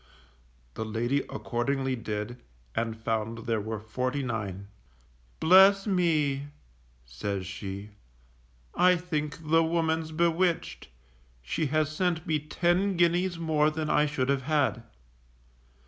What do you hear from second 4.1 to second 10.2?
nine. Bless me! says she. _I think the woman's